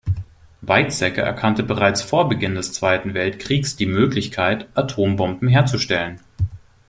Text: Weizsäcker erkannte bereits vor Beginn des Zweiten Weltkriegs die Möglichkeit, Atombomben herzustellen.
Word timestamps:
Weizsäcker 0.61 1.21
erkannte 1.21 1.61
bereits 1.61 2.01
vor 2.01 2.27
Beginn 2.27 2.55
des 2.55 2.73
Zweiten 2.73 3.13
Weltkriegs 3.13 3.75
die 3.75 3.85
Möglichkeit, 3.85 4.65
Atombomben 4.73 5.47
herzustellen. 5.47 6.19